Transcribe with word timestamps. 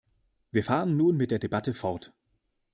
Wir 0.51 0.63
fahren 0.63 0.97
nun 0.97 1.15
mit 1.15 1.29
der 1.29 1.37
Debatte 1.37 1.75
fort. 1.75 2.11